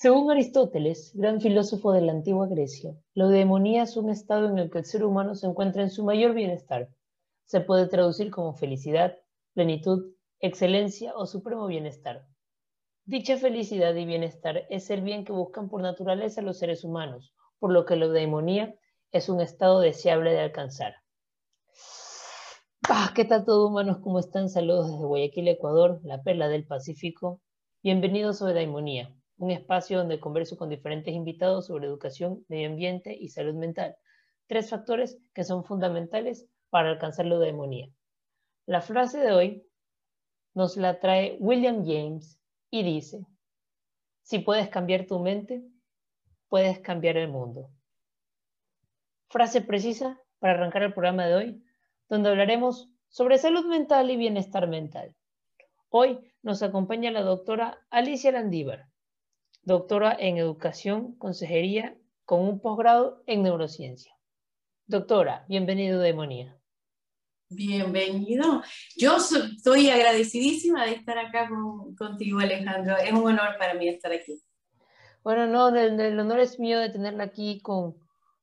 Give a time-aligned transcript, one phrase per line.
[0.00, 4.70] Según Aristóteles, gran filósofo de la antigua Grecia, la eudemonía es un estado en el
[4.70, 6.88] que el ser humano se encuentra en su mayor bienestar.
[7.46, 9.18] Se puede traducir como felicidad,
[9.54, 12.28] plenitud, excelencia o supremo bienestar.
[13.06, 17.72] Dicha felicidad y bienestar es el bien que buscan por naturaleza los seres humanos, por
[17.72, 18.76] lo que la eudemonía
[19.10, 20.94] es un estado deseable de alcanzar.
[22.88, 23.98] Ah, ¿Qué tal todos humanos?
[23.98, 24.48] ¿Cómo están?
[24.48, 27.40] Saludos desde Guayaquil, Ecuador, la perla del Pacífico.
[27.82, 33.28] Bienvenidos a Eudemonía, un espacio donde converso con diferentes invitados sobre educación, medio ambiente y
[33.28, 33.96] salud mental,
[34.46, 37.88] tres factores que son fundamentales para alcanzar la eudemonía.
[38.66, 39.66] La frase de hoy
[40.54, 42.38] nos la trae William James
[42.70, 43.24] y dice,
[44.22, 45.62] si puedes cambiar tu mente,
[46.48, 47.70] puedes cambiar el mundo.
[49.28, 51.64] Frase precisa para arrancar el programa de hoy,
[52.08, 55.14] donde hablaremos sobre salud mental y bienestar mental.
[55.90, 58.88] Hoy nos acompaña la doctora Alicia Landívar,
[59.62, 64.12] doctora en Educación, Consejería, con un posgrado en Neurociencia.
[64.86, 66.58] Doctora, bienvenido Demonía.
[67.50, 68.62] Bienvenido.
[68.96, 71.48] Yo estoy agradecidísima de estar acá
[71.96, 72.96] contigo, Alejandro.
[72.98, 74.42] Es un honor para mí estar aquí.
[75.22, 77.96] Bueno, no, el, honor es mío de tenerla aquí con,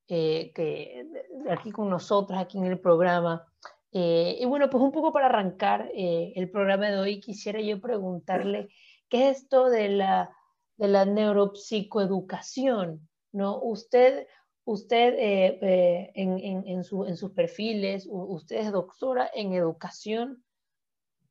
[0.07, 1.07] eh, que,
[1.49, 3.45] aquí con nosotros, aquí en el programa.
[3.91, 7.79] Eh, y bueno, pues un poco para arrancar eh, el programa de hoy, quisiera yo
[7.79, 8.69] preguntarle
[9.07, 10.35] qué es esto de la
[10.77, 13.59] de la neuropsicoeducación, ¿no?
[13.61, 14.27] Usted,
[14.65, 20.43] usted eh, eh, en, sus perfiles, usted es doctora en educación,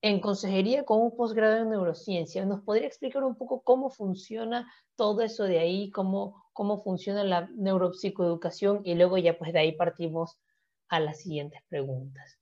[0.01, 2.45] en consejería con un posgrado en neurociencia.
[2.45, 7.49] ¿Nos podría explicar un poco cómo funciona todo eso de ahí, cómo, cómo funciona la
[7.55, 10.39] neuropsicoeducación y luego ya pues de ahí partimos
[10.89, 12.39] a las siguientes preguntas?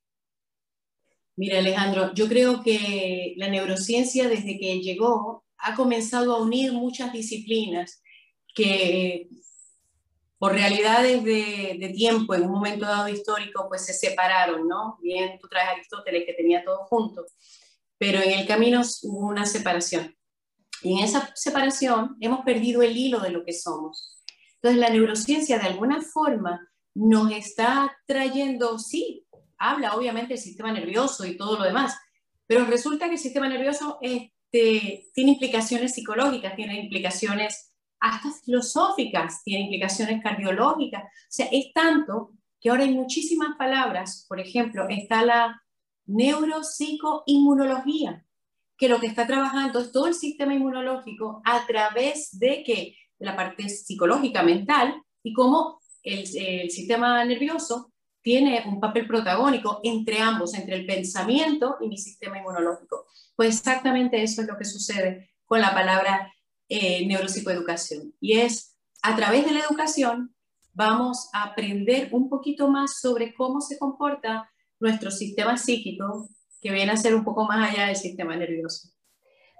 [1.36, 7.12] Mira, Alejandro, yo creo que la neurociencia desde que llegó ha comenzado a unir muchas
[7.12, 8.02] disciplinas
[8.54, 9.28] que
[10.38, 14.98] por realidades de, tiempo, en un momento dado histórico, pues se separaron, ¿no?
[15.00, 17.24] Bien, tú traes Aristóteles que tenía todo junto,
[17.96, 20.16] pero en el camino hubo una separación.
[20.82, 24.20] Y en esa separación hemos perdido el hilo de lo que somos.
[24.56, 26.60] Entonces la neurociencia de alguna forma
[26.92, 29.24] nos está trayendo, sí,
[29.58, 31.96] habla obviamente del sistema nervioso y todo lo demás,
[32.48, 39.42] pero resulta que el sistema nervioso es este, tiene implicaciones psicológicas, tiene implicaciones hasta filosóficas,
[39.44, 41.04] tiene implicaciones cardiológicas.
[41.04, 44.26] O sea, es tanto que ahora hay muchísimas palabras.
[44.28, 45.62] Por ejemplo, está la
[46.06, 48.26] neuropsicoinmunología,
[48.76, 53.36] que lo que está trabajando es todo el sistema inmunológico a través de que la
[53.36, 57.91] parte psicológica, mental, y cómo el, el sistema nervioso
[58.22, 63.06] tiene un papel protagónico entre ambos, entre el pensamiento y mi sistema inmunológico.
[63.36, 66.32] Pues exactamente eso es lo que sucede con la palabra
[66.68, 68.14] eh, neuropsicoeducación.
[68.20, 70.34] Y es a través de la educación
[70.72, 74.50] vamos a aprender un poquito más sobre cómo se comporta
[74.80, 76.28] nuestro sistema psíquico,
[76.60, 78.88] que viene a ser un poco más allá del sistema nervioso.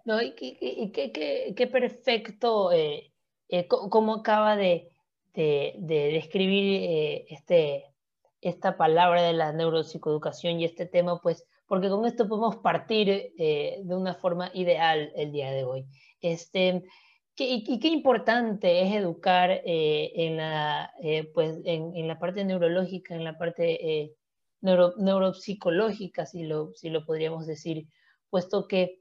[0.05, 3.13] No, y qué, perfecto, eh,
[3.49, 4.89] eh, cómo acaba de,
[5.35, 7.85] describir eh, este,
[8.43, 13.81] esta palabra de la neuropsicoeducación y este tema, pues porque con esto podemos partir eh,
[13.83, 15.87] de una forma ideal el día de hoy.
[16.21, 16.85] Este,
[17.37, 23.25] y, qué importante es educar eh, en, la, eh, pues en, la parte neurológica, en
[23.25, 24.15] la parte
[24.61, 27.87] neuro, neuropsicológica, si lo, si lo podríamos decir,
[28.29, 29.01] puesto que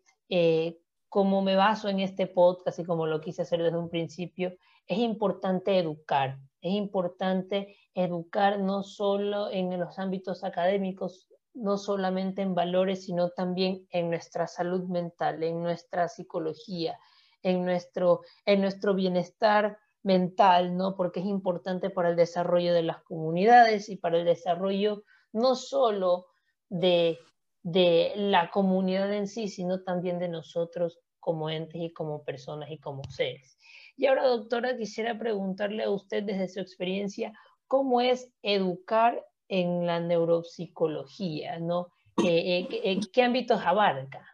[1.12, 4.56] como me baso en este podcast y como lo quise hacer desde un principio,
[4.88, 12.56] es importante educar, es importante educar no solo en los ámbitos académicos, no solamente en
[12.56, 16.98] valores, sino también en nuestra salud mental, en nuestra psicología,
[17.44, 20.96] en nuestro, en nuestro bienestar mental, ¿no?
[20.96, 26.28] Porque es importante para el desarrollo de las comunidades y para el desarrollo no solo
[26.70, 27.20] de,
[27.64, 32.80] de la comunidad en sí, sino también de nosotros como entes y como personas y
[32.80, 33.58] como seres.
[33.96, 37.34] Y ahora, doctora, quisiera preguntarle a usted desde su experiencia,
[37.68, 41.90] ¿cómo es educar en la neuropsicología, ¿no?
[42.26, 44.26] Eh, eh, ¿Qué ámbitos abarca?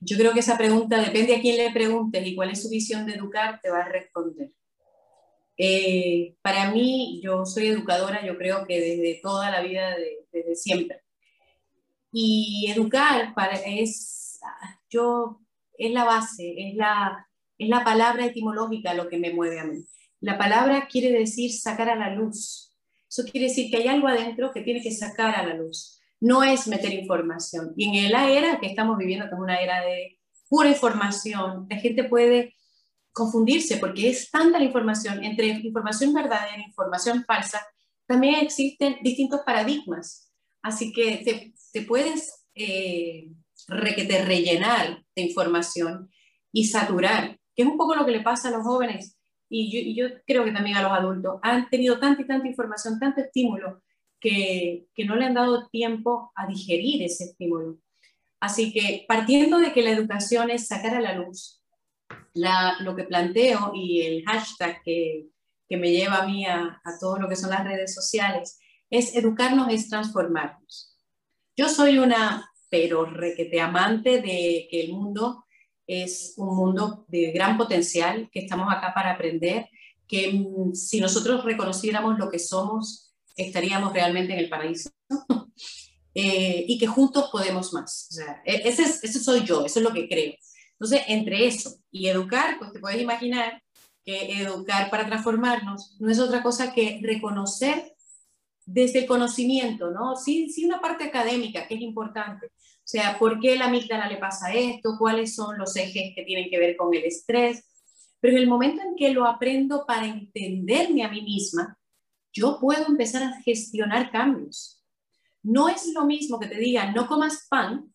[0.00, 3.04] Yo creo que esa pregunta depende a quién le preguntes y cuál es su visión
[3.04, 4.52] de educar, te va a responder.
[5.58, 9.94] Eh, para mí, yo soy educadora, yo creo que desde toda la vida,
[10.32, 11.02] desde siempre.
[12.12, 14.40] Y educar para, es,
[14.88, 15.40] yo,
[15.78, 17.28] es la base, es la,
[17.58, 19.84] es la palabra etimológica lo que me mueve a mí.
[20.20, 22.70] La palabra quiere decir sacar a la luz,
[23.08, 26.00] eso quiere decir que hay algo adentro que tiene que sacar a la luz.
[26.20, 27.72] No es meter información.
[27.76, 30.18] Y en la era que estamos viviendo, que es una era de
[30.48, 32.54] pura información, la gente puede
[33.12, 37.60] confundirse porque es tanta la información, entre información verdadera e información falsa,
[38.06, 40.30] también existen distintos paradigmas.
[40.62, 43.28] Así que te puedes eh,
[43.68, 46.10] rellenar de información
[46.52, 49.16] y saturar, que es un poco lo que le pasa a los jóvenes
[49.52, 51.40] y yo, creo que también a los adultos.
[51.42, 53.82] Han tenido tanta y tanta información, tanto estímulo,
[54.20, 57.78] que, que no le han dado tiempo a digerir ese estímulo.
[58.38, 61.60] Así que partiendo de que la educación es sacar a la luz
[62.34, 65.26] lo que planteo y el hashtag que,
[65.68, 69.14] que me lleva a mí a, a, todo lo que son las redes sociales, es
[69.16, 70.89] educarnos es transformarnos.
[71.60, 75.44] Yo soy una, pero requete amante de que el mundo
[75.86, 79.68] es un mundo de gran potencial, que estamos acá para aprender,
[80.08, 80.42] que
[80.72, 84.88] si nosotros reconociéramos lo que somos, estaríamos realmente en el paraíso.
[86.14, 88.08] eh, y que juntos podemos más.
[88.10, 90.32] O e, ese, es, ese soy yo, eso es lo que creo.
[90.72, 93.62] Entonces, entre eso y educar, pues te puedes imaginar
[94.02, 97.89] que educar para transformarnos no es otra cosa que reconocer
[98.72, 100.16] desde el conocimiento, ¿no?
[100.16, 102.46] Sí, sí una parte académica que es importante.
[102.46, 104.96] O sea, ¿por qué la amígdala le pasa esto?
[104.98, 107.64] ¿Cuáles son los ejes que tienen que ver con el estrés?
[108.20, 111.76] Pero en el momento en que lo aprendo para entenderme a mí misma,
[112.32, 114.84] yo puedo empezar a gestionar cambios.
[115.42, 117.92] No es lo mismo que te digan, no comas pan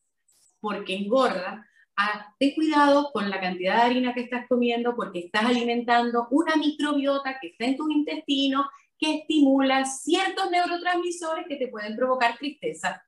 [0.59, 1.65] porque engorda,
[2.39, 7.37] ten cuidado con la cantidad de harina que estás comiendo porque estás alimentando una microbiota
[7.39, 8.67] que está en tu intestino
[8.97, 13.03] que estimula ciertos neurotransmisores que te pueden provocar tristeza.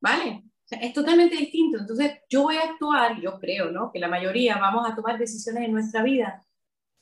[0.00, 0.44] ¿Vale?
[0.70, 1.78] es totalmente distinto.
[1.78, 3.90] Entonces, yo voy a actuar, yo creo, ¿no?
[3.92, 6.44] Que la mayoría vamos a tomar decisiones en nuestra vida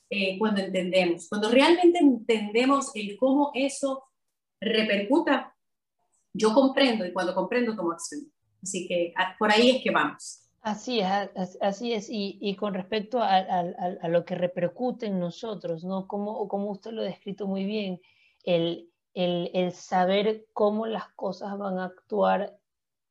[0.09, 4.05] eh, cuando entendemos, cuando realmente entendemos el cómo eso
[4.59, 5.55] repercuta,
[6.33, 8.21] yo comprendo y cuando comprendo tomo acción.
[8.61, 10.48] Así que por ahí es que vamos.
[10.61, 12.07] Así es, así es.
[12.09, 13.63] Y, con respecto a,
[14.09, 16.07] lo que repercute en nosotros, ¿no?
[16.07, 18.01] Como, como usted lo ha descrito muy bien,
[18.43, 22.57] el, el, saber cómo las cosas van a actuar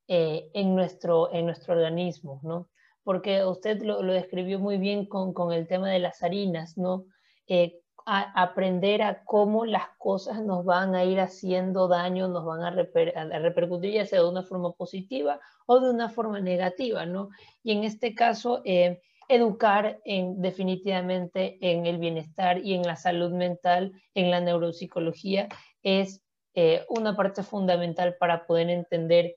[0.09, 2.69] eh, en, nuestro, en nuestro organismo, ¿no?
[3.03, 7.07] Porque usted lo, lo describió muy bien con, con, el tema de las harinas, ¿no?
[7.47, 7.81] Eh,
[8.11, 13.93] aprender a cómo las cosas nos van a ir haciendo daño, nos van a, repercutir
[13.93, 17.29] ya sea de una forma positiva o de una forma negativa, ¿no?
[17.63, 23.31] Y en este caso, eh, educar en, definitivamente en el bienestar y en la salud
[23.31, 25.51] mental, en la neuropsicología,
[25.83, 26.23] es
[26.55, 29.37] eh, una parte fundamental para poder entender,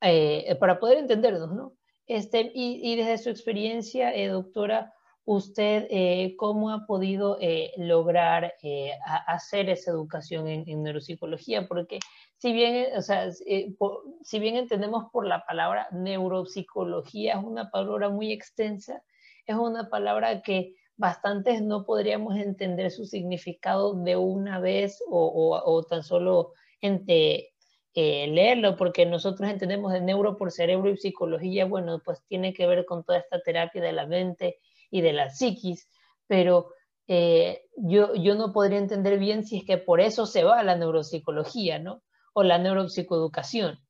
[0.00, 1.74] eh, para poder entendernos, ¿no?
[2.08, 4.92] Este, y, y desde su experiencia, doctora,
[5.30, 8.92] usted eh, cómo ha podido eh, lograr eh,
[9.26, 11.98] hacer esa educación en, neuropsicología, porque
[12.38, 18.32] si bien, o sea, si bien entendemos por la palabra neuropsicología, es una palabra muy
[18.32, 19.02] extensa,
[19.44, 25.82] es una palabra que bastantes no podríamos entender su significado de una vez o, o
[25.84, 27.50] tan solo entre,
[27.94, 32.86] leerlo, porque nosotros entendemos de neuro por cerebro y psicología, bueno, pues tiene que ver
[32.86, 34.58] con toda esta terapia de la mente
[34.90, 35.88] y de la psiquis,
[36.26, 36.72] pero
[37.06, 40.76] eh, yo, yo no podría entender bien si es que por eso se va la
[40.76, 42.02] neuropsicología, ¿no?
[42.34, 43.80] O la neuropsicoeducación.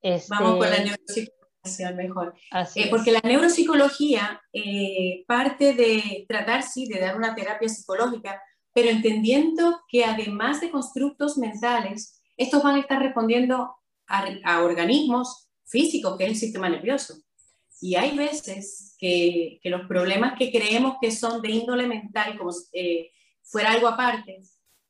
[0.00, 0.28] Este...
[0.30, 2.34] Vamos con la neuropsicoeducación mejor.
[2.76, 8.40] Eh, porque la neuropsicología eh, parte de tratar, sí, de dar una terapia psicológica,
[8.72, 13.76] pero entendiendo que además de constructos mentales, estos van a estar respondiendo
[14.08, 17.14] a, a organismos físicos, que es el sistema nervioso.
[17.82, 22.52] Y hay veces que, que, los problemas que creemos que son de índole mental, como
[22.72, 23.10] eh,
[23.42, 24.40] fuera algo aparte,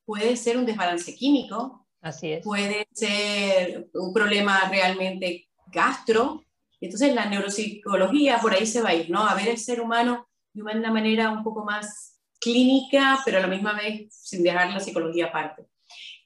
[0.05, 2.45] puede ser un desbalance químico, Así es.
[2.45, 6.45] puede ser un problema realmente gastro.
[6.83, 9.27] Entonces la neuropsicología por ahí se va a ir, ¿no?
[9.27, 13.47] A ver el ser humano de una manera un poco más clínica, pero a la
[13.47, 15.67] misma vez sin dejar la psicología aparte.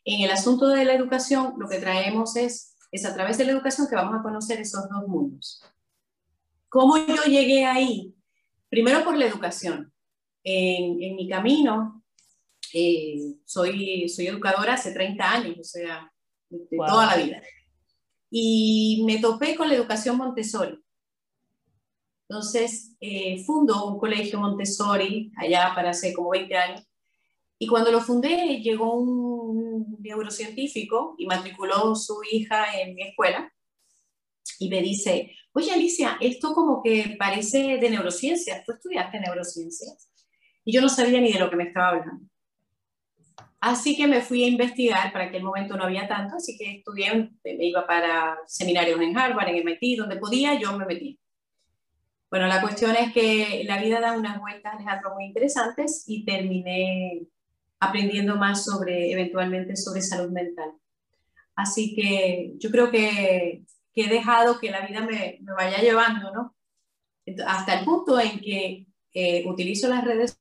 [0.04, 3.52] En el asunto de la educación, lo que traemos es, es a través de la
[3.52, 5.62] educación que vamos a conocer esos dos mundos.
[6.76, 8.14] ¿Cómo yo llegué ahí?
[8.68, 9.90] Primero por la educación.
[10.44, 12.04] En, mi camino,
[12.74, 13.16] eh,
[13.46, 16.12] soy, soy educadora hace 30 años, o sea,
[16.50, 17.40] de, toda la vida.
[18.30, 20.78] Y me topé con la educación Montessori.
[22.28, 26.84] Entonces, eh, fundo un colegio Montessori allá para hace como 20 años.
[27.58, 33.50] Y cuando lo fundé, llegó un neurocientífico y matriculó su hija en mi escuela
[34.58, 40.10] y me dice, oye Alicia, esto como que parece de neurociencias, tú estudiaste neurociencias.
[40.64, 42.26] Y yo no sabía ni de lo que me estaba hablando.
[43.60, 47.30] Así que me fui a investigar, para aquel momento no había tanto, así que estudié,
[47.42, 51.18] me iba para seminarios en Harvard, en MIT, donde podía, yo me metí.
[52.30, 57.22] Bueno, la cuestión es que la vida da unas vueltas, Alejandro, muy interesantes y terminé
[57.80, 60.72] aprendiendo más sobre, eventualmente, sobre salud mental.
[61.54, 63.64] Así que yo creo que,
[63.96, 66.54] que he dejado que la vida me, me, vaya llevando, ¿no?
[67.46, 70.38] Hasta el punto en que eh, utilizo las redes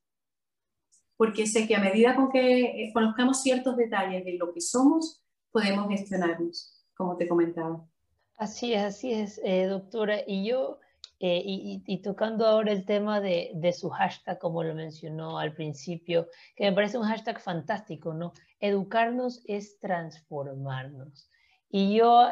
[1.16, 5.22] porque sé que a medida con que eh, conozcamos ciertos detalles de lo que somos,
[5.50, 7.84] podemos gestionarnos, como te comentaba.
[8.36, 10.18] Así es, así es, eh, doctora.
[10.26, 10.78] Y yo,
[11.18, 16.28] eh, y, tocando ahora el tema de, de, su hashtag, como lo mencionó al principio,
[16.54, 18.34] que me parece un hashtag fantástico, ¿no?
[18.60, 21.30] Educarnos es transformarnos.
[21.68, 22.28] Y yo,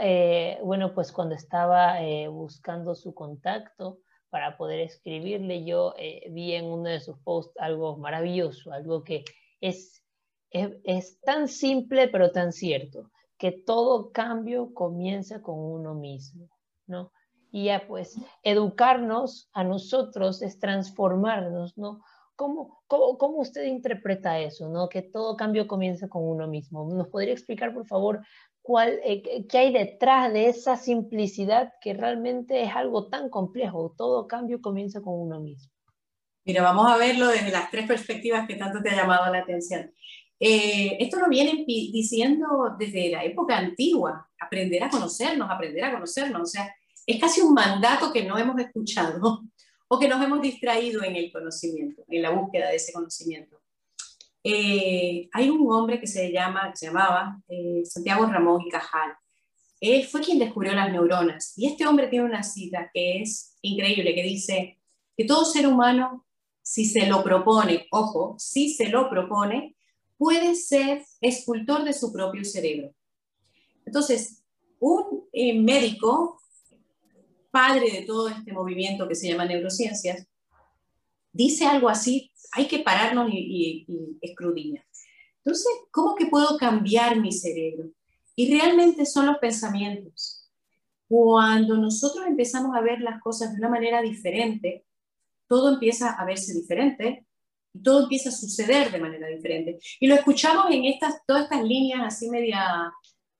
[0.62, 1.98] bueno, pues cuando estaba
[2.30, 3.98] buscando su contacto,
[4.34, 5.64] para poder escribirle.
[5.64, 9.24] Yo eh, vi en uno de sus posts algo maravilloso, algo que
[9.60, 10.04] es,
[10.50, 16.48] es, tan simple pero tan cierto, que todo cambio comienza con uno mismo,
[16.88, 17.12] ¿no?
[17.52, 22.02] Y ya pues educarnos a nosotros es transformarnos, ¿no?
[22.34, 24.88] ¿Cómo, cómo, cómo usted interpreta eso, ¿no?
[24.88, 26.92] Que todo cambio comienza con uno mismo.
[26.92, 28.20] ¿Nos podría explicar, por favor,
[28.64, 33.94] cuál, eh, qué hay detrás de esa simplicidad que realmente es algo tan complejo.
[33.97, 35.71] Todo cambio comienza con uno mismo.
[36.47, 39.92] Mira, vamos a verlo desde las tres perspectivas que tanto te ha llamado la atención.
[40.40, 46.40] Eh, esto lo vienen diciendo desde la época antigua, aprender a conocernos, aprender a conocernos.
[46.40, 46.75] O sea,
[47.06, 49.42] es casi un mandato que no hemos escuchado
[49.88, 53.61] o que nos hemos distraído en el conocimiento, en la búsqueda de ese conocimiento.
[54.46, 59.14] Eh, hay un hombre que se, llama, llamaba eh, Santiago Ramón y Cajal.
[59.80, 61.54] Él fue quien descubrió las neuronas.
[61.56, 64.78] Y este hombre tiene una cita que es increíble, que dice
[65.16, 66.26] que todo ser humano,
[66.62, 69.76] si se lo propone, ojo, si se lo propone,
[70.18, 72.94] puede ser escultor de su propio cerebro.
[73.86, 74.44] Entonces,
[74.78, 76.38] un eh, médico,
[77.50, 80.26] padre de todo este movimiento que se llama neurociencias,
[81.32, 84.84] dice algo así hay que pararnos y, y, escrudinar.
[85.44, 87.90] Entonces, ¿cómo que puedo cambiar mi cerebro?
[88.36, 90.50] Y realmente son los pensamientos.
[91.08, 94.84] Cuando nosotros empezamos a ver las cosas de una manera diferente,
[95.46, 97.26] todo empieza a verse diferente
[97.72, 99.78] y todo empieza a suceder de manera diferente.
[100.00, 102.92] Y lo escuchamos en estas, todas estas líneas así media,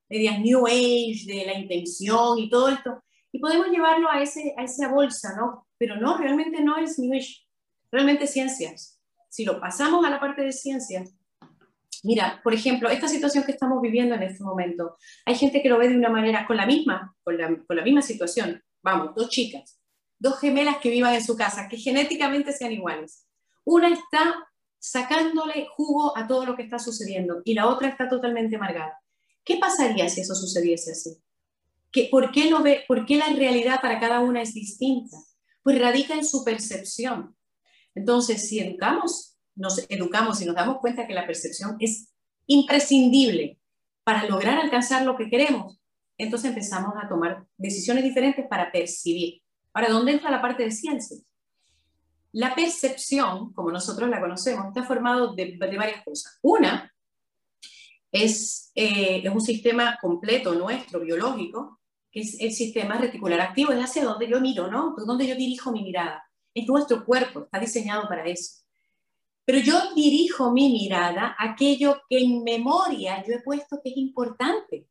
[0.08, 3.02] medias New Age, de la intención y todo esto.
[3.32, 5.66] Y podemos llevarlo a, ese, a esa bolsa, ¿no?
[5.78, 7.46] Pero no, realmente no es New Age,
[7.90, 8.93] realmente ciencias
[9.35, 11.03] si lo pasamos a la parte de ciencia,
[12.05, 15.76] mira, por ejemplo, esta situación que estamos viviendo en este momento, hay gente que lo
[15.76, 19.81] ve de una manera, con la misma, con la, misma situación, vamos, dos chicas,
[20.21, 23.26] dos gemelas que vivan en su casa, que genéticamente sean iguales.
[23.64, 24.37] Una está
[24.79, 29.00] sacándole jugo a todo lo que está sucediendo y la otra está totalmente amargada.
[29.43, 31.11] ¿Qué pasaría si eso sucediese así?
[31.91, 35.17] ¿Qué, por, qué lo ve, ¿Por qué la realidad para cada una es distinta?
[35.64, 37.35] Pues radica en su percepción.
[37.94, 42.12] Entonces, si educamos, nos educamos y nos damos cuenta que la percepción es
[42.46, 43.58] imprescindible
[44.02, 45.80] para lograr alcanzar lo que queremos,
[46.18, 49.42] entonces empezamos a tomar decisiones diferentes para percibir.
[49.72, 51.22] Ahora, ¿dónde entra la parte de ciencias?
[52.32, 56.38] La percepción, como nosotros la conocemos, está formado de, varias cosas.
[56.42, 56.92] Una
[58.10, 63.80] es, eh, es un sistema completo nuestro, biológico, que es el sistema reticular activo, es
[63.80, 64.94] hacia donde yo miro, ¿no?
[64.96, 66.24] Donde yo dirijo mi mirada
[66.54, 68.62] es nuestro cuerpo, está diseñado para eso.
[69.44, 73.96] Pero yo dirijo mi mirada a aquello que en memoria yo he puesto que es
[73.96, 74.87] importante.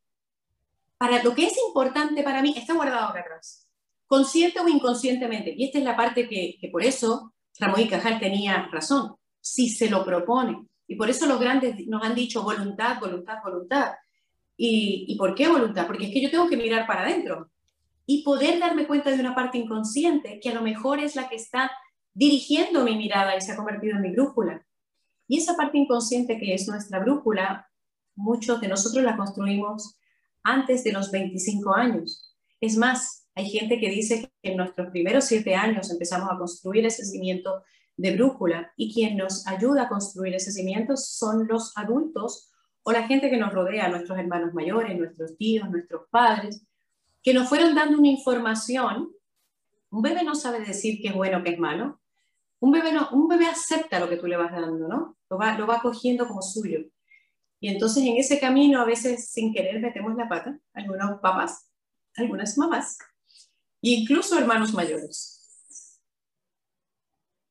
[0.96, 3.66] Para lo que es importante para mí está guardado acá atrás,
[4.06, 5.52] consciente o inconscientemente.
[5.56, 9.90] Y esta es la parte que, por eso Ramón y Cajal tenía razón, si se
[9.90, 10.66] lo propone.
[10.86, 13.92] Y por eso los grandes nos han dicho voluntad, voluntad, voluntad.
[14.56, 15.86] ¿Y, ¿Y por qué voluntad?
[15.86, 17.50] Porque es que yo tengo que mirar para adentro
[18.06, 21.36] y poder darme cuenta de una parte inconsciente que a lo mejor es la que
[21.36, 21.70] está
[22.12, 24.64] dirigiendo mi mirada y se ha convertido en mi brújula.
[25.26, 27.68] Y esa parte inconsciente que es nuestra brújula,
[28.14, 29.96] muchos de nosotros la construimos
[30.42, 32.36] antes de los 25 años.
[32.60, 36.86] Es más, hay gente que dice que en nuestros primeros siete años empezamos a construir
[36.86, 37.64] ese cimiento
[37.96, 42.50] de brújula y quien nos ayuda a construir ese cimiento son los adultos
[42.82, 46.66] o la gente que nos rodea, nuestros hermanos mayores, nuestros tíos, nuestros padres,
[47.24, 49.10] que nos fueron dando una información.
[49.90, 52.00] Un bebé no sabe decir qué es bueno, qué es malo.
[52.60, 55.16] Un bebé, no, un bebé acepta lo que tú le vas dando, ¿no?
[55.30, 56.80] Lo va, lo va cogiendo como suyo.
[57.60, 61.70] Y entonces en ese camino a veces sin querer metemos la pata, algunos papás,
[62.14, 62.98] algunas mamás,
[63.80, 65.98] e incluso hermanos mayores,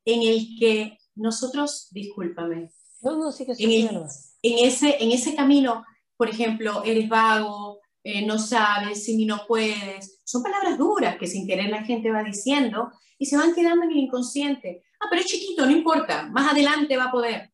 [0.06, 4.08] en el que nosotros, discúlpame, no, no, sí que en,
[4.44, 5.84] en, ese, en ese camino,
[6.16, 10.20] por ejemplo, eres vago, eh, no sabes, si no puedes.
[10.24, 13.92] Son palabras duras que sin querer la gente va diciendo y se van quedando en
[13.92, 14.84] el inconsciente.
[15.00, 17.52] Ah, pero es chiquito, no importa, más adelante va a poder.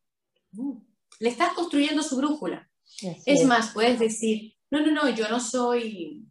[0.52, 0.78] Mm.
[1.20, 2.70] Le estás construyendo su brújula.
[3.26, 6.26] Es, más, puedes decir, no, no, no, yo no soy,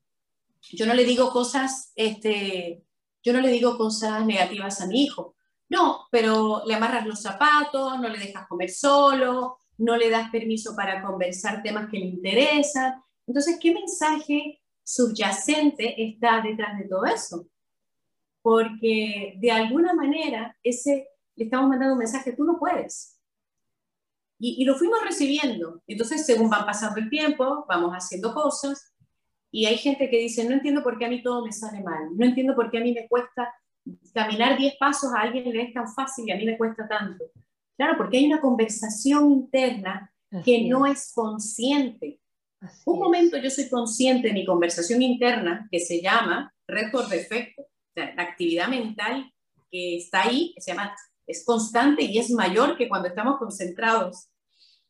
[0.72, 2.84] yo no le digo cosas, este,
[3.22, 5.36] yo no le digo cosas negativas a mi hijo.
[5.68, 10.74] No, pero le amarras los zapatos, no le dejas comer solo, no le das permiso
[10.74, 12.94] para conversar temas que le interesan.
[13.28, 17.46] Entonces, ¿qué mensaje subyacente está detrás de todo eso?
[18.42, 23.20] Porque de alguna manera ese, le estamos mandando un mensaje, tú no puedes.
[24.40, 25.82] Y, y lo fuimos recibiendo.
[25.86, 28.92] Entonces, según van pasando el tiempo, vamos haciendo cosas.
[29.50, 32.16] Y hay gente que dice, no entiendo por qué a mí todo me sale mal,
[32.16, 33.54] no entiendo por qué a mí me cuesta
[34.12, 37.24] caminar 10 pasos a alguien le es tan fácil y a mí me cuesta tanto.
[37.76, 40.12] Claro, porque hay una conversación interna
[40.44, 42.20] que no es consciente.
[42.84, 47.66] Un momento yo soy consciente de mi conversación interna que se llama red por defecto.
[47.94, 49.32] la actividad mental
[49.70, 50.94] que está ahí, se llama,
[51.26, 54.28] es constante y es mayor que cuando estamos concentrados.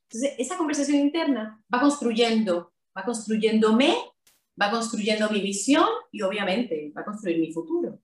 [0.04, 3.96] Entonces, esa conversación interna va construyendo, va construyéndome,
[4.60, 8.00] va construyendo mi visión y obviamente va a construir mi futuro.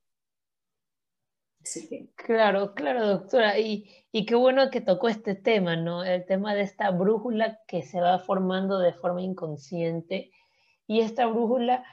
[2.17, 3.59] Claro, claro, doctora.
[3.59, 6.05] Y, y qué bueno que tocó este tema, ¿no?
[6.05, 10.31] El tema de esta brújula que se va formando de forma inconsciente
[10.87, 11.85] y esta brújula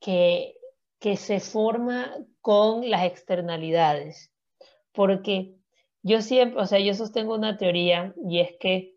[0.00, 0.56] que,
[0.98, 4.32] que se forma con las externalidades.
[4.92, 5.56] Porque
[6.02, 8.96] yo siempre, o sea, yo sostengo una teoría y es que,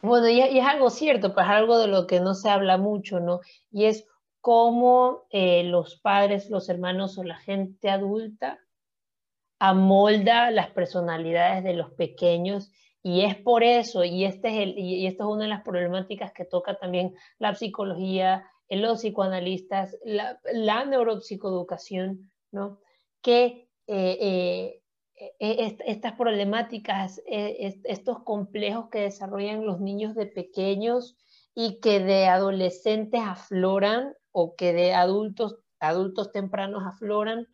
[0.00, 3.40] bueno, y, es algo cierto, pues algo de lo que no se habla mucho, ¿no?
[3.70, 4.06] Y es
[4.40, 8.58] cómo eh, los padres, los hermanos o la gente adulta
[9.64, 15.06] amolda las personalidades de los pequeños y es por eso, y, este es el, y
[15.06, 20.84] esto es una de las problemáticas que toca también la psicología, los psicoanalistas, la, la
[20.84, 22.80] neuropsicoeducación, ¿no?
[23.20, 24.82] que eh, eh,
[25.38, 31.16] e, estas problemáticas, e, estos complejos que desarrollan los niños de pequeños
[31.54, 37.46] y que de adolescentes afloran o que de adultos, adultos tempranos afloran,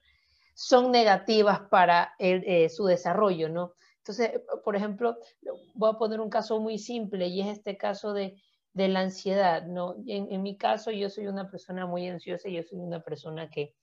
[0.61, 3.75] son negativas para eh, su desarrollo, ¿no?
[3.99, 5.16] Entonces, por ejemplo,
[5.75, 8.42] voy a poner un caso muy simple y es este caso de,
[8.75, 9.94] la ansiedad, ¿no?
[10.09, 13.77] En, mi caso, yo soy una persona muy ansiosa y yo soy una persona que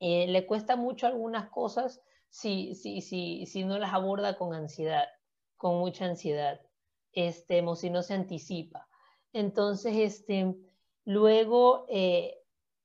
[0.00, 5.06] eh, le cuesta mucho algunas cosas si, si, si, si no las aborda con ansiedad,
[5.56, 6.60] con mucha ansiedad,
[7.12, 8.86] este, o si no se anticipa.
[9.32, 10.54] Entonces, este,
[11.06, 12.39] luego, eh,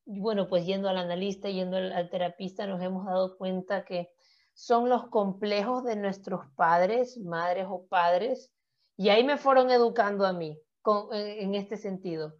[0.06, 4.10] bueno, pues yendo al analista, yendo al, terapista, nos hemos dado cuenta que
[4.54, 8.52] son los complejos de nuestros padres, madres o padres,
[8.96, 10.60] y ahí me fueron educando a mí
[11.12, 12.36] en este sentido,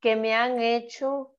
[0.00, 1.36] que me han hecho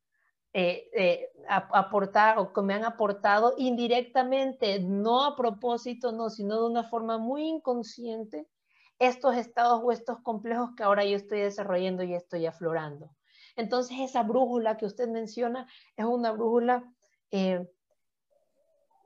[0.53, 6.69] eh, eh, aportar o que me han aportado indirectamente, no a propósito, no, sino de
[6.69, 8.47] una forma muy inconsciente,
[8.97, 13.11] estos estados o estos complejos que ahora yo estoy desarrollando y estoy aflorando.
[13.59, 15.67] Entonces esa brújula que usted menciona
[15.97, 16.89] es una brújula
[17.29, 17.67] eh,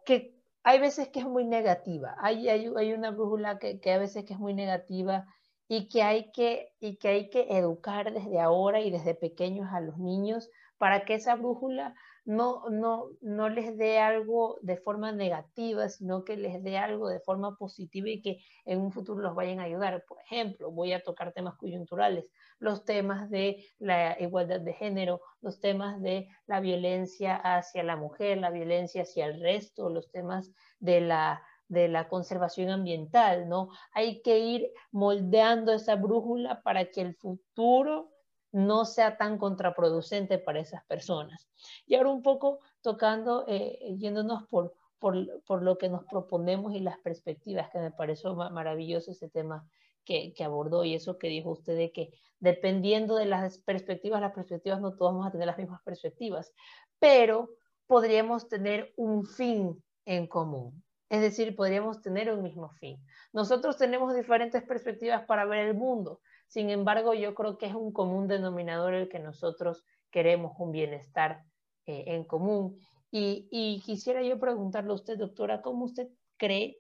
[0.06, 4.26] que hay veces que es muy negativa, hay, hay, una brújula que, que, a veces
[4.26, 5.26] que es muy negativa
[5.68, 9.82] y que, hay que, y que hay que educar desde ahora y desde pequeños a
[9.82, 15.90] los niños para que esa brújula no, no, no les dé algo de forma negativa,
[15.90, 19.60] sino que les dé algo de forma positiva y que en un futuro los vayan
[19.60, 20.04] a ayudar.
[20.08, 22.26] Por ejemplo, voy a tocar temas coyunturales,
[22.60, 28.38] los temas de la igualdad de género, los temas de la violencia hacia la mujer,
[28.38, 33.70] la violencia hacia el resto, los temas de la de la conservación ambiental, ¿no?
[33.94, 38.13] Hay que ir moldeando esa brújula para que el futuro
[38.54, 41.50] no sea tan contraproducente para esas personas.
[41.86, 46.98] Y ahora un poco tocando, eh, yéndonos por, por, lo que nos proponemos y las
[47.00, 49.68] perspectivas, que me pareció maravilloso ese tema
[50.06, 54.80] que, abordó y eso que dijo usted de que dependiendo de las perspectivas, las perspectivas
[54.80, 56.54] no todos vamos a tener las mismas perspectivas,
[57.00, 57.50] pero
[57.88, 60.84] podríamos tener un fin en común.
[61.10, 62.98] Es decir, podríamos tener un mismo fin.
[63.34, 66.22] Nosotros tenemos diferentes perspectivas para ver el mundo,
[66.54, 71.44] sin embargo, yo creo que es un común denominador el que nosotros queremos un bienestar
[71.88, 72.78] eh, en común.
[73.10, 76.78] Y, quisiera yo preguntarle a usted, doctora, ¿cómo usted cree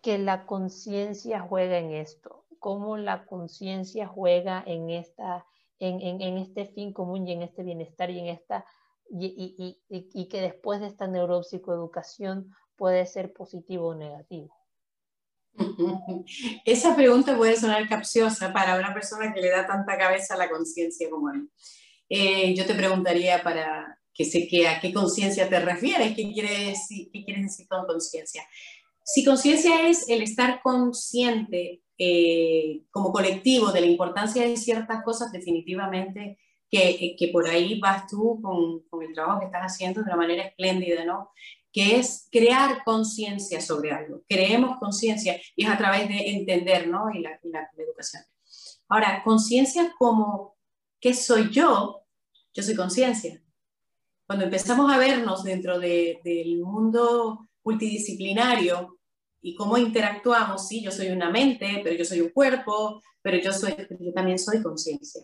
[0.00, 2.44] que la conciencia juega en esto?
[2.60, 5.44] ¿Cómo la conciencia juega en, esta,
[5.80, 8.64] en, este fin común y en este bienestar y en esta
[9.10, 14.61] y, y, que después de esta neuropsicoeducación puede ser positivo o negativo.
[16.64, 20.50] Esa pregunta puede sonar capciosa para una persona que le da tanta cabeza a la
[20.50, 21.48] conciencia como mí.
[22.08, 26.66] eh, yo te preguntaría para que sé que a qué conciencia te refieres, qué, quiere
[26.66, 28.46] decir, qué quieres decir con conciencia.
[29.04, 35.32] Si conciencia es el estar consciente eh, como colectivo de la importancia de ciertas cosas,
[35.32, 36.38] definitivamente
[36.70, 40.16] que, que por ahí vas tú con, con, el trabajo que estás haciendo de una
[40.16, 41.30] manera espléndida, ¿no?
[41.72, 44.22] Que es crear conciencia sobre algo.
[44.28, 47.10] Creemos conciencia y es a través de entender, ¿no?
[47.12, 48.22] Y la, y la, educación.
[48.88, 50.56] Ahora, conciencia como,
[51.00, 52.02] ¿qué soy yo?
[52.52, 53.42] Yo soy conciencia.
[54.26, 58.98] Cuando empezamos a vernos dentro de, del mundo multidisciplinario
[59.40, 63.52] y cómo interactuamos, sí, yo soy una mente, pero yo soy un cuerpo, pero yo,
[63.52, 65.22] soy, yo también soy conciencia.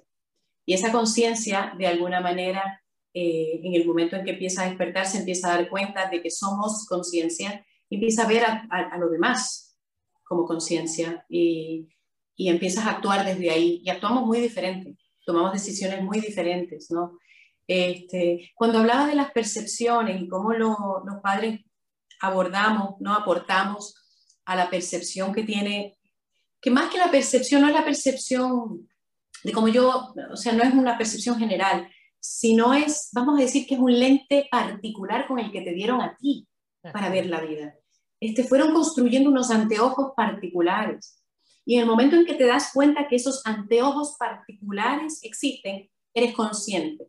[0.65, 2.83] Y esa conciencia, de alguna manera,
[3.15, 6.23] eh, en el momento en que empieza a despertar, se empieza a dar cuenta de
[6.23, 9.79] que somos conciencia, empieza a ver a, a, a lo demás
[10.25, 11.89] como conciencia y,
[12.37, 13.81] y, empiezas a actuar desde ahí.
[13.83, 17.19] Y actuamos muy diferente, tomamos decisiones muy diferentes, ¿no?
[17.67, 21.61] Este, cuando hablaba de las percepciones y cómo lo, los padres
[22.21, 23.95] abordamos, no aportamos
[24.47, 25.99] a la percepción que tiene,
[26.61, 28.89] que más que la percepción no es la percepción
[29.45, 31.89] de como yo, o sea, no es una percepción general,
[32.21, 36.01] sino es, vamos a decir que es un lente particular con el que te dieron
[36.01, 36.47] a ti
[36.83, 37.75] para ver la vida.
[38.21, 41.23] Este, fueron construyendo unos anteojos particulares.
[41.65, 46.35] Y en el momento en que te das cuenta que esos anteojos particulares existen, eres
[46.35, 47.09] consciente.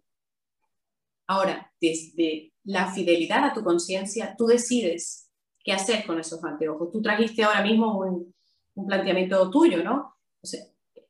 [1.27, 5.29] Ahora, desde la fidelidad a tu conciencia, tú decides
[5.63, 6.91] qué hacer con esos anteojos.
[6.91, 8.33] Tú trajiste ahora mismo un,
[8.75, 10.15] un planteamiento tuyo, ¿no?
[10.41, 10.61] O sea,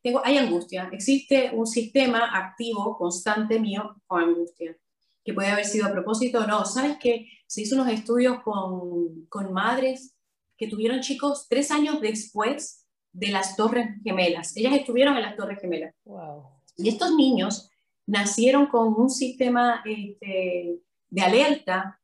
[0.02, 4.78] tengo, hay angustia, existe un sistema activo constante mío con angustia,
[5.24, 6.66] que puede haber sido a propósito o no.
[6.66, 10.16] ¿Sabes que se hizo unos estudios con, con madres
[10.58, 14.56] que tuvieron chicos tres años después de las Torres Gemelas?
[14.56, 15.94] Ellas estuvieron en las Torres Gemelas.
[16.06, 16.44] Wow.
[16.78, 17.70] Y estos niños
[18.06, 22.00] nacieron con un sistema este, de alerta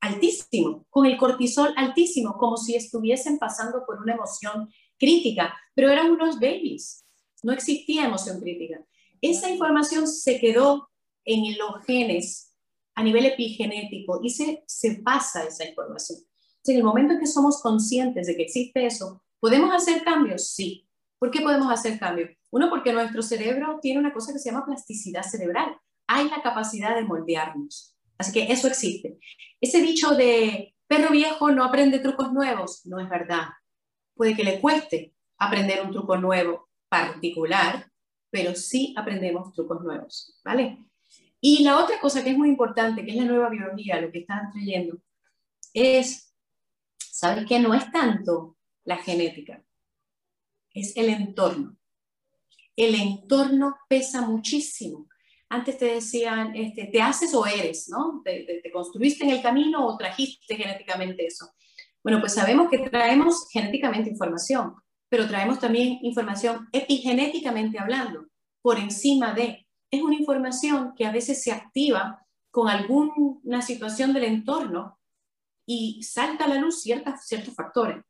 [0.00, 6.10] altísimo, con el cortisol altísimo, como si estuviesen pasando por una emoción crítica, pero eran
[6.10, 7.04] unos babies,
[7.42, 8.84] no existía emoción crítica.
[9.20, 10.90] Esa información se quedó
[11.24, 12.54] en los genes
[12.94, 16.18] a nivel epigenético y se, se pasa esa información.
[16.64, 20.48] En el momento en que somos conscientes de que existe eso, ¿podemos hacer cambios?
[20.48, 20.88] Sí.
[21.18, 22.30] ¿Por qué podemos hacer cambios?
[22.50, 25.76] Uno, porque nuestro cerebro tiene una cosa que se llama plasticidad cerebral.
[26.08, 27.94] Hay la capacidad de moldearnos.
[28.18, 29.18] Así que eso existe.
[29.60, 33.48] Ese dicho de perro viejo no aprende trucos nuevos, no es verdad
[34.16, 37.90] puede que le cueste aprender un truco nuevo particular,
[38.30, 40.78] pero sí aprendemos trucos nuevos, ¿vale?
[41.40, 44.20] Y la otra cosa que es muy importante, que es la nueva biología, lo que
[44.20, 44.98] están trayendo,
[45.72, 46.34] es,
[46.98, 47.60] ¿sabes qué?
[47.60, 49.62] No es tanto la genética,
[50.72, 51.76] es el entorno.
[52.74, 55.08] El entorno pesa muchísimo.
[55.48, 58.22] Antes te decían, este, te haces o eres, ¿no?
[58.24, 61.55] te construiste en el camino o trajiste genéticamente eso.
[62.06, 64.76] Bueno, pues sabemos que traemos genéticamente información,
[65.08, 68.28] pero traemos también información epigenéticamente hablando,
[68.62, 69.66] por encima de.
[69.90, 75.00] Es una información que a veces se activa con alguna situación del entorno
[75.66, 78.04] y salta a la luz ciertas, ciertos factores.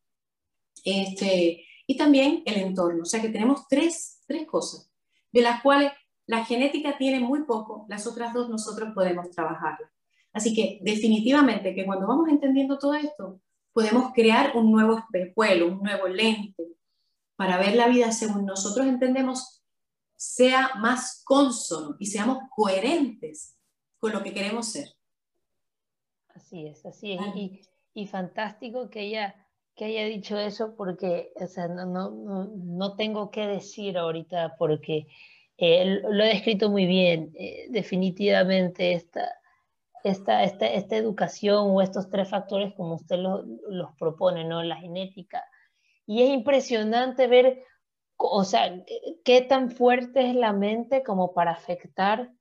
[0.84, 3.00] Este, y también el entorno.
[3.00, 4.90] O sea que tenemos tres, tres cosas,
[5.32, 5.90] de las cuales
[6.26, 9.90] la genética tiene muy poco, las otras dos nosotros podemos trabajarlas.
[10.34, 13.40] Así que definitivamente que cuando vamos entendiendo todo esto,
[13.76, 16.64] podemos crear un nuevo espejuelo, un nuevo lente,
[17.36, 19.62] para ver la vida según nosotros entendemos,
[20.16, 23.54] sea más consono y seamos coherentes
[23.98, 24.88] con lo que queremos ser.
[26.28, 27.20] Así es, así es.
[27.34, 27.60] Y,
[27.92, 33.30] y, fantástico que ella, que haya dicho eso porque o sea, no, no, no, tengo
[33.30, 35.06] que decir ahorita porque
[35.58, 37.30] eh, lo he descrito muy bien.
[37.34, 39.28] Eh, definitivamente esta,
[40.08, 44.62] esta, esta, esta, educación o estos tres factores como usted los, los propone, ¿no?
[44.62, 45.44] La genética.
[46.06, 47.64] Y es impresionante ver,
[48.16, 48.84] o sea,
[49.24, 52.32] qué tan fuerte es la mente como para afectar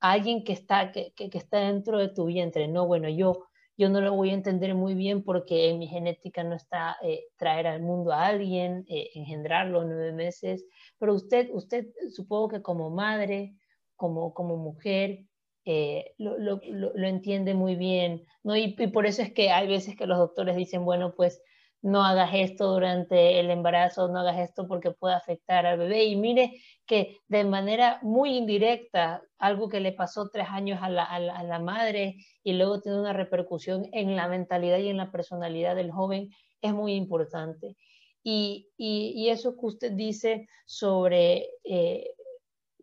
[0.00, 2.68] a alguien que está, que, que, que está dentro de tu vientre.
[2.68, 3.46] No, bueno, yo,
[3.78, 7.26] yo no lo voy a entender muy bien porque en mi genética no está eh,
[7.36, 10.64] traer al mundo a alguien, eh, engendrarlo nueve meses,
[10.98, 13.54] pero usted, usted supongo que como madre,
[13.96, 15.26] como, como mujer,
[15.68, 18.56] eh, lo, lo, lo, entiende muy bien, ¿no?
[18.56, 21.42] Y, por eso es que hay veces que los doctores dicen, bueno, pues
[21.82, 26.04] no hagas esto durante el embarazo, no hagas esto porque puede afectar al bebé.
[26.04, 31.02] Y mire que de manera muy indirecta, algo que le pasó tres años a la,
[31.02, 35.74] a la, madre y luego tiene una repercusión en la mentalidad y en la personalidad
[35.74, 36.30] del joven,
[36.62, 37.76] es muy importante.
[38.22, 42.08] Y, y, y eso que usted dice sobre eh,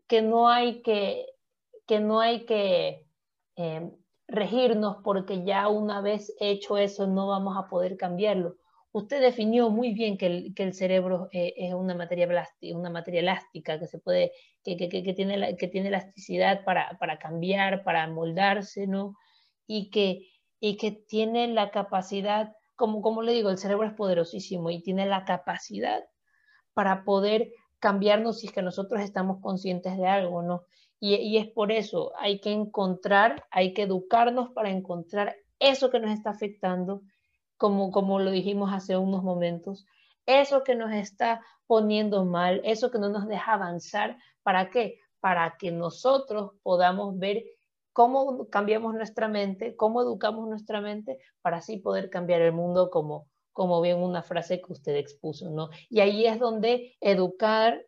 [0.06, 1.33] que no hay que
[1.86, 3.06] que no hay que
[3.56, 3.91] eh,
[4.28, 8.58] regirnos porque ya una vez hecho eso no vamos a poder cambiarlo.
[8.91, 12.28] Usted definió muy bien que el, que el cerebro eh, es una materia,
[12.74, 14.32] una materia elástica, que, se puede,
[14.63, 19.15] que, que, que tiene, que tiene elasticidad para, para, cambiar, para moldarse, ¿no?
[19.65, 24.69] Y que, y que tiene la capacidad, como, como le digo, el cerebro es poderosísimo
[24.69, 26.04] y tiene la capacidad
[26.76, 30.65] para poder cambiarnos si es que nosotros estamos conscientes de algo, ¿no?
[31.06, 36.12] Y, es por eso, hay que encontrar, hay que educarnos para encontrar eso que nos
[36.12, 37.02] está afectando
[37.58, 39.86] como, como lo dijimos hace unos momentos,
[40.26, 45.02] eso que nos está poniendo mal, eso que no nos deja avanzar, ¿para qué?
[45.20, 47.44] Para que nosotros podamos ver
[47.92, 53.28] cómo cambiamos nuestra mente, cómo educamos nuestra mente, para así poder cambiar el mundo como,
[53.52, 55.68] como bien una frase que usted expuso, ¿no?
[55.89, 57.86] Y ahí es donde educar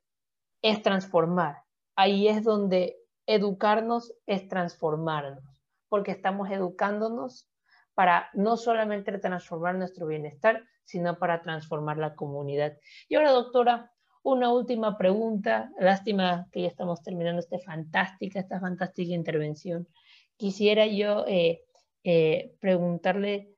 [0.61, 1.63] es transformar,
[1.95, 5.43] ahí es donde educarnos es transformarnos,
[5.89, 7.49] porque estamos educándonos
[7.93, 12.77] para no solamente transformar nuestro bienestar, sino para transformar la comunidad.
[13.07, 13.91] Y ahora, doctora,
[14.25, 15.71] una última pregunta.
[15.79, 19.87] Lástima que ya estamos terminando esta fantástica, esta fantástica intervención.
[20.35, 21.63] Quisiera yo eh,
[22.03, 23.53] eh, preguntarle,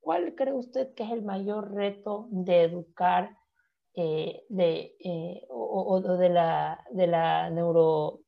[0.00, 3.36] ¿cuál cree usted que es el mayor reto de educar
[3.94, 4.96] eh, de,
[5.50, 8.20] o, de, la, de, la neuro,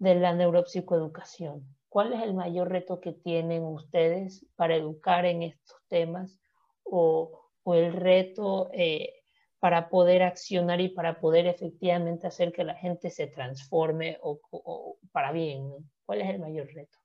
[0.00, 1.64] de la neuropsicoeducación?
[1.88, 6.40] ¿Cuál es el mayor reto que tienen ustedes para educar en estos temas
[6.82, 7.36] o,
[7.66, 9.12] el reto eh,
[9.60, 15.30] para poder accionar y para poder efectivamente hacer que la gente se transforme o, para
[15.30, 15.70] bien?
[16.04, 16.98] ¿Cuál es el mayor reto?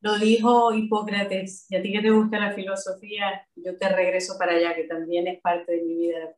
[0.00, 4.52] Lo dijo Hipócrates, y a ti que te gusta la filosofía, yo te regreso para
[4.52, 6.34] allá, que también es parte de mi vida.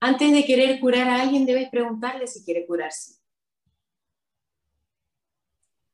[0.00, 3.19] Antes de querer curar a alguien, debes preguntarle si quiere curarse.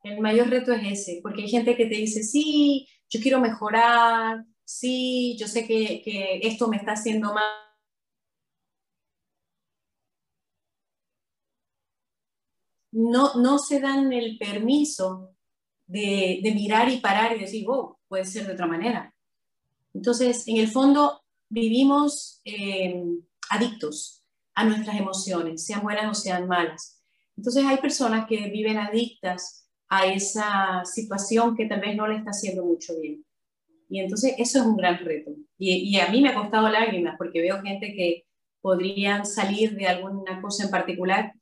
[0.06, 4.44] El mayor reto es ese, porque hay gente que te dice, sí, yo quiero mejorar,
[4.64, 7.44] sí, yo sé que, esto me está haciendo mal.
[12.92, 15.34] No, no se dan el permiso
[15.86, 19.12] de, mirar y parar y decir, oh, puede ser de otra manera.
[19.92, 23.02] Entonces, en el fondo, vivimos eh,
[23.50, 27.02] adictos a nuestras emociones, sean buenas o sean malas.
[27.36, 32.30] Entonces, hay personas que viven adictas a esa situación que tal vez no le está
[32.30, 33.24] haciendo mucho bien.
[33.88, 35.32] Y entonces eso es un gran reto.
[35.58, 38.24] Y, a mí me ha costado lágrimas porque veo gente que
[38.60, 41.32] podrían salir de alguna cosa en particular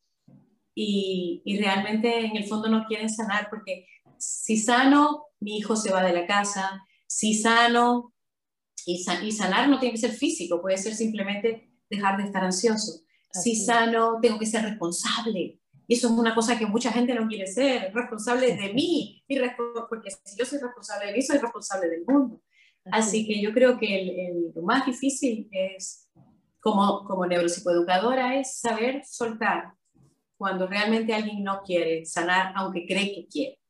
[0.74, 3.86] y, y realmente en el fondo no quieren sanar porque
[4.18, 8.14] si sano, mi hijo se va de la casa, si sano,
[8.86, 13.00] y, y sanar no tiene que ser físico, puede ser simplemente dejar de estar ansioso.
[13.30, 17.28] Si sano, tengo que ser responsable, y eso es una cosa que mucha gente no
[17.28, 19.38] quiere ser, responsable de mí, y
[19.88, 22.40] porque si yo soy responsable de mí, soy responsable del mundo.
[22.86, 26.08] Así que yo creo que el, lo más difícil es,
[26.60, 29.74] como, como neuropsicoeducadora, es saber soltar
[30.36, 33.60] cuando realmente alguien no quiere sanar, aunque cree que quiere.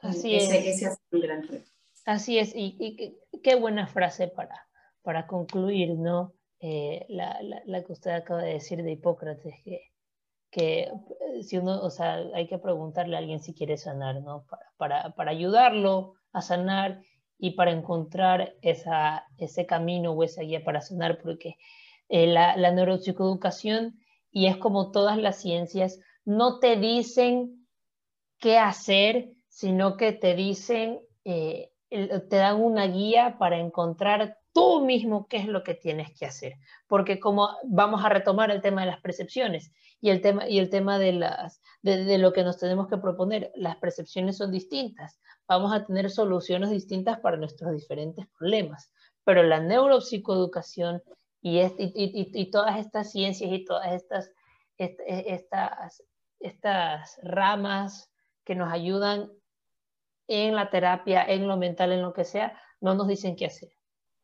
[0.00, 0.50] Así es.
[0.50, 1.70] Ese es un gran reto.
[2.04, 4.68] Así es, y, qué buena frase para,
[5.02, 6.34] para concluir, ¿no?
[6.60, 9.93] Eh, la, la, la, que usted acaba de decir de Hipócrates, que
[10.54, 14.46] que eh, si uno, o sea, hay que preguntarle a alguien si quiere sanar, ¿no?
[14.76, 17.02] Para, para, ayudarlo a sanar
[17.38, 21.56] y para encontrar esa, ese camino o esa guía para sanar, porque
[22.08, 23.98] eh, la, la neuropsicoeducación,
[24.30, 27.66] y es como todas las ciencias, no te dicen
[28.38, 35.26] qué hacer, sino que te dicen, eh, te dan una guía para encontrar tú mismo
[35.28, 36.54] qué es lo que tienes que hacer.
[36.86, 39.72] Porque como vamos a retomar el tema de las percepciones,
[40.04, 43.50] y el tema, y el tema de, las, de, lo que nos tenemos que proponer.
[43.54, 45.18] Las percepciones son distintas.
[45.48, 48.92] Vamos a tener soluciones distintas para nuestros diferentes problemas.
[49.24, 51.02] Pero la neuropsicoeducación
[51.40, 54.30] y, y, y, todas estas ciencias y todas estas,
[54.76, 56.02] estas,
[56.38, 58.12] estas ramas
[58.44, 59.32] que nos ayudan
[60.28, 63.70] en la terapia, en lo mental, en lo que sea, no nos dicen qué hacer.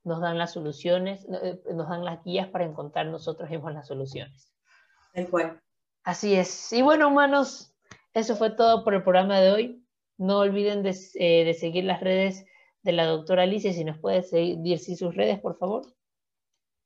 [0.04, 4.52] Nos dan las soluciones, eh, nos dan las guías para encontrar nosotros mismos las soluciones.
[5.12, 5.60] Tal cual.
[6.04, 6.72] Así es.
[6.72, 7.74] Y bueno, humanos,
[8.14, 9.86] eso fue todo por el programa de hoy.
[10.16, 12.44] No olviden de, eh, seguir las redes
[12.82, 14.24] de la doctora Alicia, si nos puede
[14.58, 15.82] decir sus redes, por favor.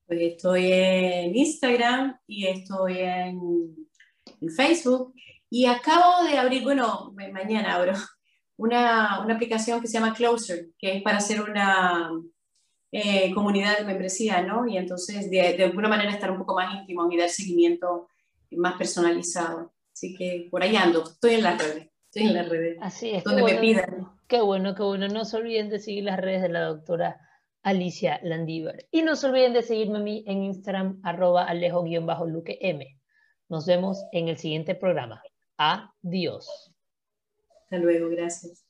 [0.06, 3.76] Pues estoy en Instagram y estoy en,
[4.56, 5.14] Facebook.
[5.48, 7.92] Y acabo de abrir, bueno, mañana abro,
[8.56, 12.10] una, aplicación que se llama Closer, que es para hacer una
[12.96, 14.66] eh, comunidad de membresía, ¿no?
[14.68, 18.08] Y entonces de, de alguna manera estar un poco más íntimo y dar seguimiento
[18.52, 19.72] más personalizado.
[19.92, 22.78] Así que por ahí ando, estoy en las redes, estoy en las redes.
[22.80, 23.24] Así es.
[23.24, 24.12] Donde me pidan.
[24.28, 25.08] Qué bueno, qué bueno.
[25.08, 27.20] No se olviden de seguir las redes de la doctora
[27.64, 28.86] Alicia Landívar.
[28.90, 32.86] Y no se olviden de seguirme a mí en Instagram, arroba alejo-luque M.
[33.48, 35.22] Nos vemos en el siguiente programa.
[35.56, 36.72] Adiós.
[37.64, 38.63] Hasta luego, gracias.